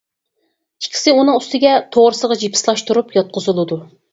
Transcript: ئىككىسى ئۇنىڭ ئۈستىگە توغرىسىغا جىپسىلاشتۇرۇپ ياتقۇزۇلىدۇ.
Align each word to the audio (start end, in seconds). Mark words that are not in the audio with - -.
ئىككىسى 0.85 1.13
ئۇنىڭ 1.17 1.37
ئۈستىگە 1.41 1.75
توغرىسىغا 1.97 2.39
جىپسىلاشتۇرۇپ 2.45 3.15
ياتقۇزۇلىدۇ. 3.19 3.83